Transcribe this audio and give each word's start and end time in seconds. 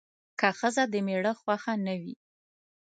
که 0.39 0.47
ښځه 0.59 0.83
د 0.89 0.95
میړه 1.05 1.33
خوښه 1.39 1.73
نه 1.85 1.95
وي 2.01 2.15